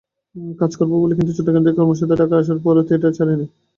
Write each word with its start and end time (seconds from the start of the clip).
কাজ 0.59 0.71
করব 0.79 0.91
বলেই 0.93 1.17
কিন্তু 1.19 1.33
চট্টগ্রাম 1.37 1.63
থেকে 1.65 1.77
কর্মসূত্রে 1.79 2.19
ঢাকায় 2.21 2.41
আসার 2.43 2.59
পরেও 2.65 2.87
থিয়েটার 2.87 3.15
ছাড়িনি। 3.17 3.45